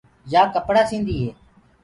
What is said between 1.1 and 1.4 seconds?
هي۔